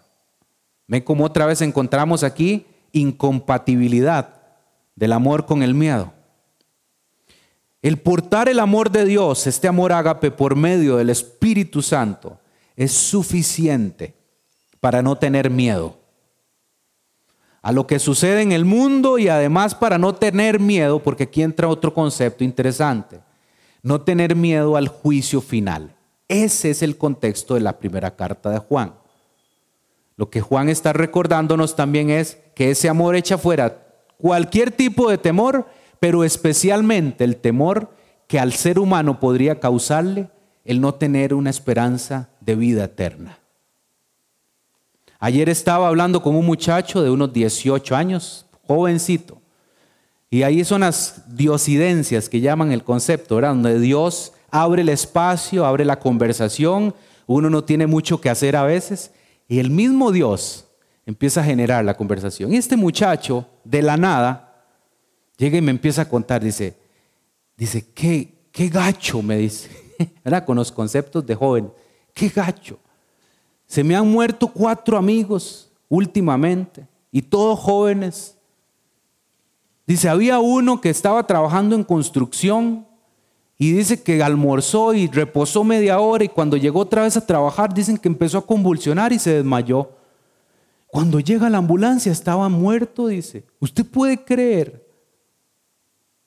[0.87, 4.41] ¿Ven cómo otra vez encontramos aquí incompatibilidad
[4.95, 6.13] del amor con el miedo?
[7.81, 12.39] El portar el amor de Dios, este amor ágape por medio del Espíritu Santo,
[12.75, 14.15] es suficiente
[14.79, 15.99] para no tener miedo
[17.61, 21.41] a lo que sucede en el mundo y además para no tener miedo, porque aquí
[21.41, 23.19] entra otro concepto interesante,
[23.83, 25.93] no tener miedo al juicio final.
[26.29, 28.93] Ese es el contexto de la primera carta de Juan.
[30.17, 33.83] Lo que Juan está recordándonos también es que ese amor echa fuera
[34.17, 35.67] cualquier tipo de temor,
[35.99, 37.91] pero especialmente el temor
[38.27, 40.29] que al ser humano podría causarle
[40.65, 43.37] el no tener una esperanza de vida eterna.
[45.19, 49.39] Ayer estaba hablando con un muchacho de unos 18 años, jovencito,
[50.29, 53.51] y ahí son las diosidencias que llaman el concepto, ¿verdad?
[53.51, 56.93] Donde Dios abre el espacio, abre la conversación,
[57.27, 59.11] uno no tiene mucho que hacer a veces,
[59.47, 60.65] y el mismo Dios
[61.05, 62.53] empieza a generar la conversación.
[62.53, 64.65] Y este muchacho, de la nada,
[65.37, 66.75] llega y me empieza a contar, dice,
[67.55, 69.69] dice, qué, qué gacho, me dice.
[70.45, 71.71] Con los conceptos de joven.
[72.13, 72.77] Qué gacho.
[73.65, 78.37] Se me han muerto cuatro amigos últimamente y todos jóvenes.
[79.85, 82.85] Dice, había uno que estaba trabajando en construcción
[83.57, 87.73] y dice que almorzó y reposó media hora y cuando llegó otra vez a trabajar
[87.73, 89.91] dicen que empezó a convulsionar y se desmayó.
[90.87, 93.45] Cuando llega la ambulancia estaba muerto, dice.
[93.59, 94.85] ¿Usted puede creer?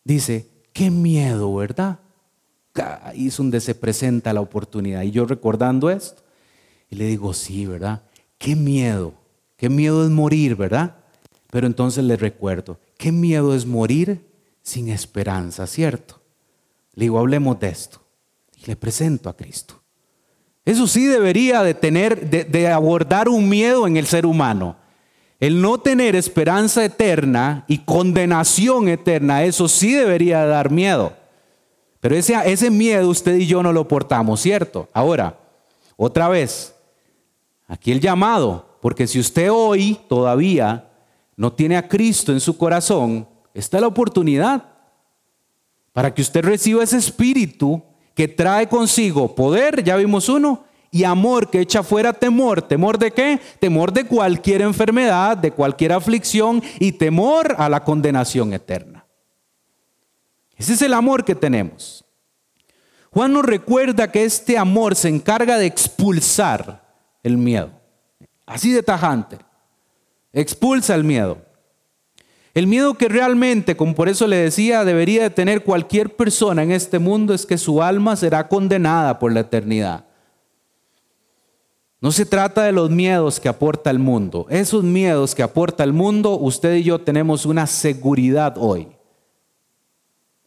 [0.04, 2.00] Dice, qué miedo, ¿verdad?
[3.02, 5.02] ahí es donde se presenta la oportunidad.
[5.02, 6.22] Y yo recordando esto,
[6.88, 8.02] y le digo, sí, ¿verdad?
[8.38, 9.14] Qué miedo,
[9.56, 10.96] qué miedo es morir, ¿verdad?
[11.50, 14.24] Pero entonces le recuerdo, qué miedo es morir
[14.62, 16.19] sin esperanza, ¿cierto?
[16.94, 18.00] Le digo, hablemos de esto.
[18.56, 19.80] Y le presento a Cristo.
[20.64, 24.76] Eso sí debería de tener, de, de abordar un miedo en el ser humano.
[25.38, 31.14] El no tener esperanza eterna y condenación eterna, eso sí debería dar miedo.
[32.00, 34.88] Pero ese, ese miedo usted y yo no lo portamos, ¿cierto?
[34.92, 35.38] Ahora,
[35.96, 36.74] otra vez,
[37.66, 40.90] aquí el llamado, porque si usted hoy todavía
[41.36, 44.69] no tiene a Cristo en su corazón, está la oportunidad
[45.92, 47.82] para que usted reciba ese espíritu
[48.14, 52.62] que trae consigo poder, ya vimos uno, y amor que echa fuera temor.
[52.62, 53.40] ¿Temor de qué?
[53.60, 59.06] Temor de cualquier enfermedad, de cualquier aflicción y temor a la condenación eterna.
[60.56, 62.04] Ese es el amor que tenemos.
[63.12, 66.82] Juan nos recuerda que este amor se encarga de expulsar
[67.22, 67.70] el miedo.
[68.46, 69.38] Así de tajante.
[70.32, 71.38] Expulsa el miedo.
[72.60, 76.72] El miedo que realmente, como por eso le decía, debería de tener cualquier persona en
[76.72, 80.04] este mundo es que su alma será condenada por la eternidad.
[82.02, 84.46] No se trata de los miedos que aporta el mundo.
[84.50, 88.88] Esos miedos que aporta el mundo, usted y yo tenemos una seguridad hoy.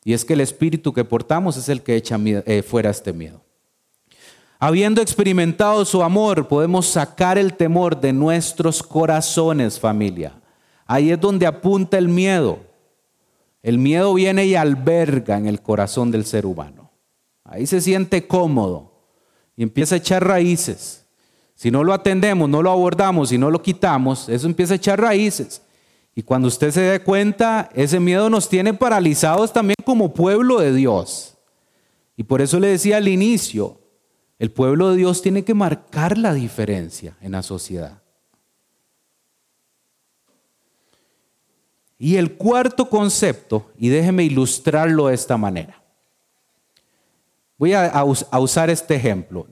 [0.04, 3.42] Y es que el espíritu que portamos es el que echa eh, fuera este miedo.
[4.60, 10.43] Habiendo experimentado su amor, podemos sacar el temor de nuestros corazones, familia.
[10.86, 12.60] Ahí es donde apunta el miedo.
[13.62, 16.92] El miedo viene y alberga en el corazón del ser humano.
[17.44, 18.94] Ahí se siente cómodo
[19.56, 21.06] y empieza a echar raíces.
[21.56, 25.00] Si no lo atendemos, no lo abordamos y no lo quitamos, eso empieza a echar
[25.00, 25.62] raíces.
[26.16, 30.74] Y cuando usted se dé cuenta, ese miedo nos tiene paralizados también como pueblo de
[30.74, 31.38] Dios.
[32.16, 33.80] Y por eso le decía al inicio,
[34.38, 38.03] el pueblo de Dios tiene que marcar la diferencia en la sociedad.
[42.04, 45.82] Y el cuarto concepto, y déjeme ilustrarlo de esta manera.
[47.58, 49.48] Voy a, usar este ejemplo.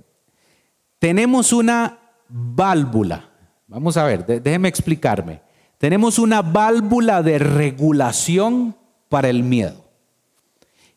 [1.00, 1.98] Tenemos una
[2.28, 3.30] válvula.
[3.70, 5.40] Vamos a ver, déjeme explicarme.
[5.78, 8.76] Tenemos una válvula de regulación
[9.08, 9.86] para el miedo.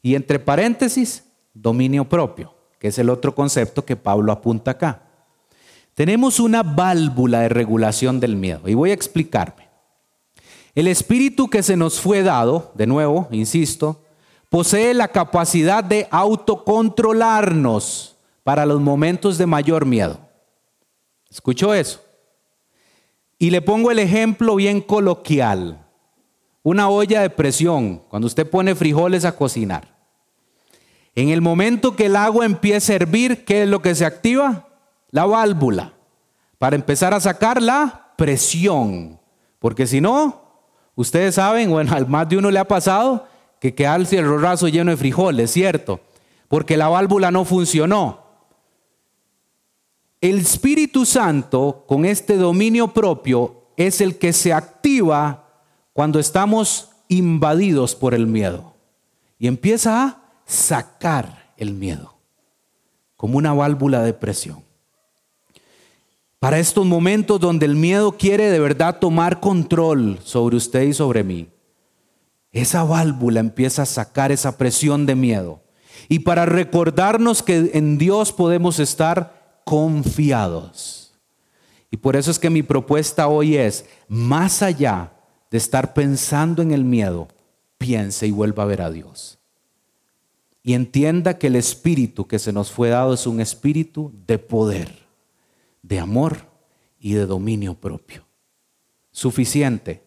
[0.03, 1.23] Y entre paréntesis,
[1.55, 5.03] dominio propio, que es el otro concepto que Pablo apunta acá.
[5.95, 8.69] Tenemos una válvula de regulación del miedo.
[8.69, 9.64] Y voy a explicarme.
[10.75, 14.03] El espíritu que se nos fue dado, de nuevo, insisto,
[14.49, 20.19] posee la capacidad de autocontrolarnos para los momentos de mayor miedo.
[21.31, 22.01] ¿Escuchó eso?
[23.39, 25.87] Y le pongo el ejemplo bien coloquial.
[26.63, 29.95] Una olla de presión, cuando usted pone frijoles a cocinar.
[31.15, 34.69] En el momento que el agua empieza a hervir, ¿qué es lo que se activa?
[35.11, 35.93] La válvula.
[36.59, 39.21] Para empezar a sacar la presión.
[39.59, 40.44] Porque si no,
[40.95, 43.27] ustedes saben, bueno, al más de uno le ha pasado
[43.61, 46.01] que queda el raso lleno de frijoles, ¿cierto?
[46.49, 48.23] Porque la válvula no funcionó.
[50.21, 55.49] El Espíritu Santo, con este dominio propio, es el que se activa
[55.93, 58.75] cuando estamos invadidos por el miedo.
[59.39, 62.15] Y empieza a sacar el miedo,
[63.17, 64.65] como una válvula de presión.
[66.45, 71.25] Para estos momentos donde el miedo quiere de verdad tomar control sobre usted y sobre
[71.25, 71.49] mí,
[72.53, 75.63] esa válvula empieza a sacar esa presión de miedo.
[76.07, 81.15] Y para recordarnos que en Dios podemos estar confiados.
[81.91, 85.15] Y por eso es que mi propuesta hoy es, más allá
[85.51, 87.27] de estar pensando en el miedo,
[87.79, 89.39] piense y vuelva a ver a Dios.
[90.63, 95.04] Y entienda que el espíritu que se nos fue dado es un espíritu de poder,
[95.85, 96.39] de amor
[96.99, 98.25] y de dominio propio.
[99.11, 100.03] Suficiente.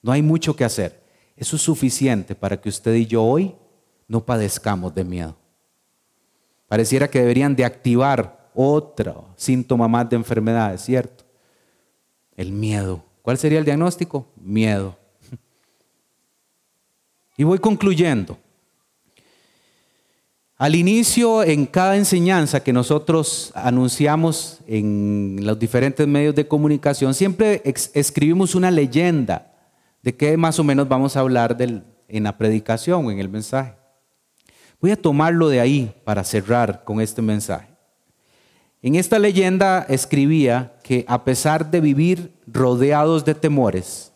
[0.00, 1.02] No hay mucho que hacer.
[1.36, 3.54] Eso es suficiente para que usted y yo hoy
[4.08, 5.36] no padezcamos de miedo.
[6.66, 11.24] Pareciera que deberían de activar otro síntoma más de enfermedad, es cierto.
[12.34, 13.04] El miedo.
[13.20, 14.26] ¿Cuál sería el diagnóstico?
[14.36, 14.96] Miedo.
[17.36, 18.38] Y voy concluyendo.
[20.58, 27.60] Al inicio, en cada enseñanza que nosotros anunciamos en los diferentes medios de comunicación, siempre
[27.92, 29.52] escribimos una leyenda
[30.02, 33.74] de qué más o menos vamos a hablar en la predicación o en el mensaje.
[34.80, 37.68] Voy a tomarlo de ahí para cerrar con este mensaje.
[38.80, 44.10] En esta leyenda escribía que a pesar de vivir rodeados de temores,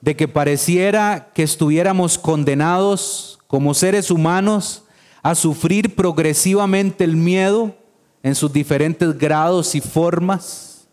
[0.00, 4.82] de que pareciera que estuviéramos condenados como seres humanos
[5.22, 7.72] a sufrir progresivamente el miedo
[8.20, 10.88] en sus diferentes grados y formas,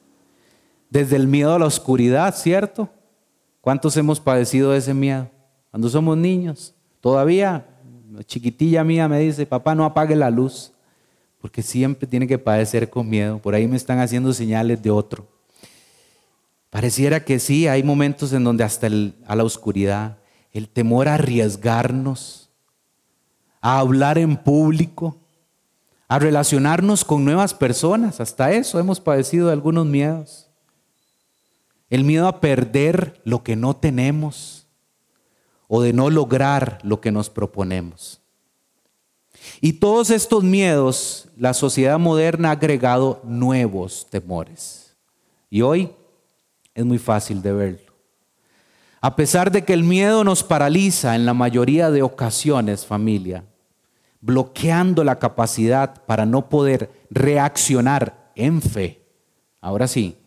[0.87, 2.87] desde el miedo a la oscuridad, ¿cierto?
[3.61, 5.27] ¿Cuántos hemos padecido de ese miedo?
[5.71, 7.65] Cuando somos niños, todavía,
[8.27, 10.71] chiquitilla mía me dice, papá, no apague la luz
[11.39, 13.39] porque siempre tiene que padecer con miedo.
[13.39, 15.27] Por ahí me están haciendo señales de otro.
[16.69, 20.19] Pareciera que sí, hay momentos en donde hasta a la oscuridad,
[20.53, 22.40] el temor a arriesgarnos,
[23.61, 25.15] a hablar en público,
[26.07, 30.49] a relacionarnos con nuevas personas, hasta eso hemos padecido de algunos miedos.
[31.89, 34.67] El miedo a perder lo que no tenemos
[35.67, 38.19] o de no lograr lo que nos proponemos.
[39.61, 44.95] Y todos estos miedos, la sociedad moderna ha agregado nuevos temores.
[45.49, 45.91] Y hoy
[46.73, 47.91] es muy fácil de verlo.
[49.01, 53.43] A pesar de que el miedo nos paraliza en la mayoría de ocasiones, familia,
[54.21, 59.01] bloqueando la capacidad para no poder reaccionar en fe.
[59.59, 60.17] Ahora sí,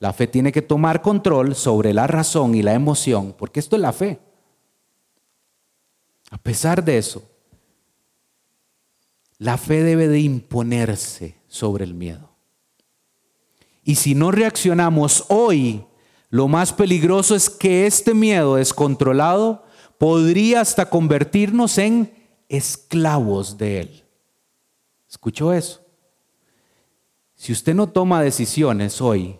[0.00, 3.82] La fe tiene que tomar control sobre la razón y la emoción, porque esto es
[3.82, 4.20] la fe.
[6.30, 7.22] A pesar de eso,
[9.38, 12.30] la fe debe de imponerse sobre el miedo.
[13.82, 15.84] Y si no reaccionamos hoy,
[16.30, 19.64] lo más peligroso es que este miedo descontrolado
[19.96, 22.12] podría hasta convertirnos en
[22.48, 24.04] esclavos de él.
[25.08, 25.80] ¿Escuchó eso?
[27.34, 29.38] Si usted no toma decisiones hoy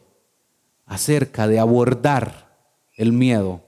[0.87, 2.57] acerca de abordar
[2.97, 3.63] el miedo,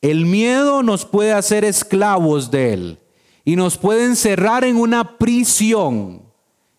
[0.00, 2.98] el miedo nos puede hacer esclavos de él
[3.44, 6.22] y nos puede encerrar en una prisión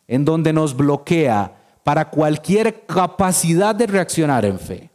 [0.07, 4.92] en donde nos bloquea para cualquier capacidad de reaccionar en fe.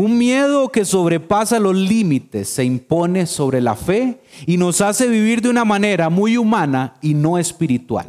[0.00, 5.42] Un miedo que sobrepasa los límites se impone sobre la fe y nos hace vivir
[5.42, 8.06] de una manera muy humana y no espiritual.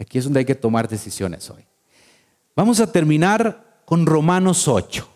[0.00, 1.64] Aquí es donde hay que tomar decisiones hoy.
[2.56, 5.08] Vamos a terminar con Romanos 8.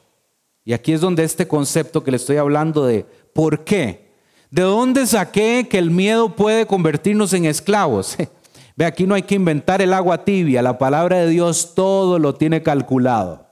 [0.65, 4.05] Y aquí es donde este concepto que le estoy hablando de por qué
[4.49, 8.17] ¿De dónde saqué que el miedo puede convertirnos en esclavos?
[8.77, 12.37] Ve, aquí no hay que inventar el agua tibia, la palabra de Dios todo lo
[12.37, 13.44] tiene calculado.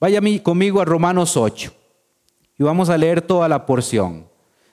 [0.00, 1.72] Vaya conmigo a Romanos 8
[2.58, 4.28] y vamos a leer toda la porción,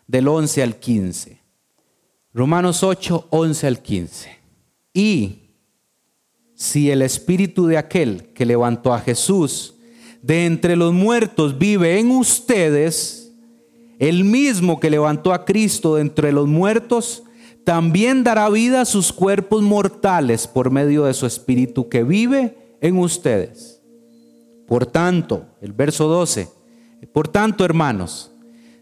[0.08, 1.42] del 11 al 15.
[2.34, 4.40] Romanos 8, 11 al 15.
[4.94, 5.40] Y
[6.54, 9.76] si el espíritu de aquel que levantó a Jesús
[10.22, 13.32] de entre los muertos vive en ustedes,
[14.00, 17.24] el mismo que levantó a Cristo de entre los muertos,
[17.64, 22.98] también dará vida a sus cuerpos mortales por medio de su Espíritu que vive en
[22.98, 23.75] ustedes.
[24.68, 26.50] Por tanto, el verso 12,
[27.12, 28.32] por tanto, hermanos,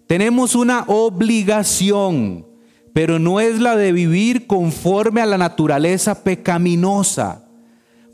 [0.08, 2.46] tenemos una obligación,
[2.94, 7.48] pero no es la de vivir conforme a la naturaleza pecaminosa,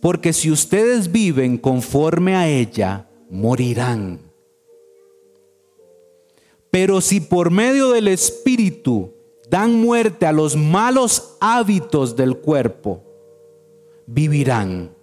[0.02, 4.20] porque si ustedes viven conforme a ella, morirán.
[6.72, 9.14] Pero si por medio del Espíritu
[9.50, 13.04] dan muerte a los malos hábitos del cuerpo,
[14.06, 14.99] vivirán.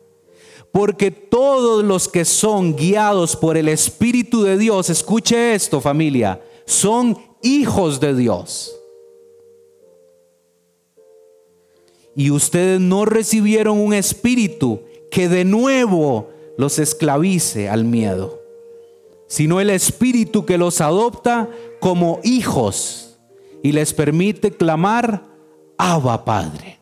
[0.76, 7.16] Porque todos los que son guiados por el Espíritu de Dios, escuche esto familia, son
[7.42, 8.76] hijos de Dios.
[12.14, 18.46] Y ustedes no recibieron un espíritu que de nuevo los esclavice al miedo
[19.26, 21.50] sino el Espíritu que los adopta
[21.80, 23.18] como hijos
[23.62, 25.24] y les permite clamar,
[25.76, 26.78] Abba Padre.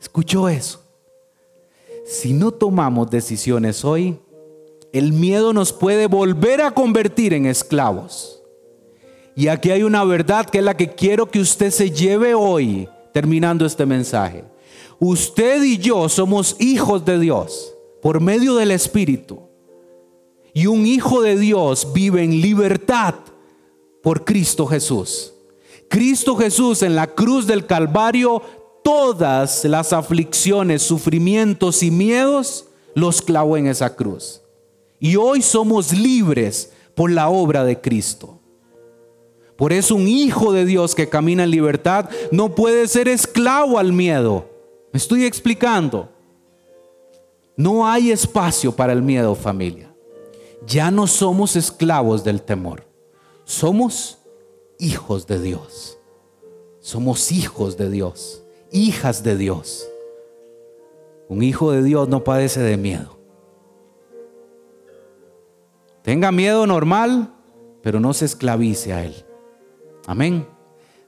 [0.00, 0.83] ¿Escuchó eso?
[2.04, 4.18] Si no tomamos decisiones hoy,
[4.92, 8.42] el miedo nos puede volver a convertir en esclavos.
[9.34, 12.88] Y aquí hay una verdad que es la que quiero que usted se lleve hoy,
[13.12, 14.44] terminando este mensaje.
[15.00, 19.40] Usted y yo somos hijos de Dios por medio del Espíritu.
[20.52, 23.14] Y un hijo de Dios vive en libertad
[24.02, 25.32] por Cristo Jesús.
[25.88, 28.42] Cristo Jesús en la cruz del Calvario,
[28.84, 34.42] todas las aflicciones, sufrimientos y miedos los clavó en esa cruz.
[35.00, 38.38] Y hoy somos libres por la obra de Cristo.
[39.56, 43.92] Por eso un hijo de Dios que camina en libertad no puede ser esclavo al
[43.92, 44.48] miedo.
[44.92, 46.08] Me estoy explicando.
[47.56, 49.94] No hay espacio para el miedo, familia
[50.66, 52.84] ya no somos esclavos del temor,
[53.44, 54.18] somos
[54.78, 55.98] hijos de Dios.
[56.80, 58.43] Somos hijos de Dios,
[58.74, 59.88] hijas de Dios.
[61.28, 63.16] Un hijo de Dios no padece de miedo.
[66.02, 67.32] Tenga miedo normal,
[67.82, 69.14] pero no se esclavice a él.
[70.06, 70.46] Amén.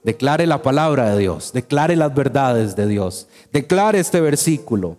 [0.04, 4.96] Declare la palabra de Dios, declare las verdades de Dios, declare este versículo.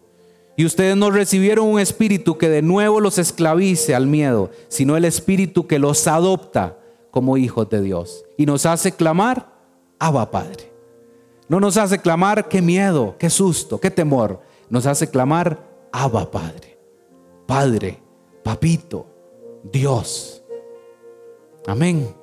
[0.57, 5.05] Y ustedes no recibieron un espíritu que de nuevo los esclavice al miedo, sino el
[5.05, 6.78] espíritu que los adopta
[7.11, 9.53] como hijos de Dios y nos hace clamar,
[9.99, 10.76] Abba Padre.
[11.50, 14.41] No nos hace clamar, qué miedo, qué susto, qué temor.
[14.70, 16.78] Nos hace clamar, Abba Padre.
[17.45, 18.02] Padre,
[18.43, 19.08] Papito,
[19.64, 20.43] Dios.
[21.66, 22.14] Amén.